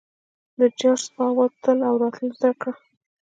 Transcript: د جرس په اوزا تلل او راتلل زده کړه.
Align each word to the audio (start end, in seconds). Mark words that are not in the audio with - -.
د 0.59 0.61
جرس 0.79 1.03
په 1.13 1.21
اوزا 1.29 1.47
تلل 1.63 1.81
او 1.89 1.95
راتلل 2.01 2.31
زده 2.37 2.51
کړه. 2.61 2.73